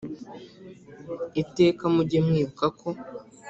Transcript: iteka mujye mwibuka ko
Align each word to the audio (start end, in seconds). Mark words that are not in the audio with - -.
iteka 1.41 1.83
mujye 1.93 2.19
mwibuka 2.27 2.65
ko 2.79 2.87